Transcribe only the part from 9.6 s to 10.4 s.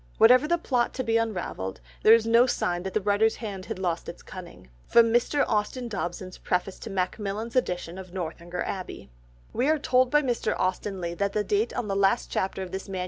are told by